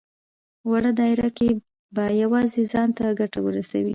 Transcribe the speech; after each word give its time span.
وړه 0.69 0.91
دايره 0.99 1.29
کې 1.37 1.49
به 1.95 2.03
يوازې 2.23 2.61
ځان 2.71 2.89
ته 2.97 3.05
ګټه 3.19 3.39
ورسوي. 3.43 3.89